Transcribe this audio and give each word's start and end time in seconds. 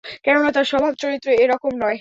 কেননা, 0.25 0.49
তার 0.51 0.65
স্বভাব-চরিত্র 0.65 1.27
এ 1.33 1.45
রকম 1.47 1.71
নয়। 1.73 1.89